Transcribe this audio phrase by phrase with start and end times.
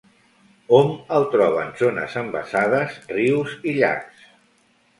[0.77, 4.27] Hom el troba en zones embassades, rius i llacs.